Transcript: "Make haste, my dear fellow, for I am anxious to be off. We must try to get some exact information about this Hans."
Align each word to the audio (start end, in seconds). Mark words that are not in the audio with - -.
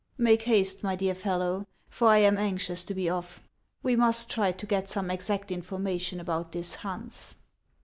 "Make 0.31 0.41
haste, 0.41 0.81
my 0.81 0.95
dear 0.95 1.13
fellow, 1.13 1.67
for 1.87 2.07
I 2.07 2.17
am 2.17 2.35
anxious 2.39 2.83
to 2.85 2.95
be 2.95 3.07
off. 3.07 3.39
We 3.83 3.95
must 3.95 4.31
try 4.31 4.51
to 4.51 4.65
get 4.65 4.87
some 4.87 5.11
exact 5.11 5.51
information 5.51 6.19
about 6.19 6.53
this 6.53 6.73
Hans." 6.73 7.35